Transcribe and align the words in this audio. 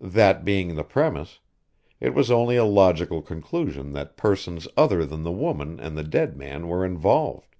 That 0.00 0.44
being 0.44 0.74
the 0.74 0.82
premise, 0.82 1.38
it 2.00 2.14
was 2.14 2.32
only 2.32 2.56
a 2.56 2.64
logical 2.64 3.22
conclusion 3.22 3.92
that 3.92 4.16
persons 4.16 4.66
other 4.76 5.06
than 5.06 5.22
the 5.22 5.30
woman 5.30 5.78
and 5.78 5.96
the 5.96 6.02
dead 6.02 6.36
man 6.36 6.66
were 6.66 6.84
involved. 6.84 7.54